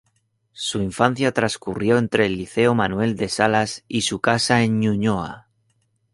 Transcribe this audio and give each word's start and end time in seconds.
Su 0.53 0.81
infancia 0.81 1.31
transcurrió 1.31 1.99
entre 1.99 2.25
el 2.25 2.35
Liceo 2.35 2.73
Manuel 2.73 3.15
de 3.15 3.29
Salas 3.29 3.83
y 3.87 4.01
su 4.01 4.19
casa 4.19 4.63
en 4.63 4.79
Ñuñoa. 4.79 5.47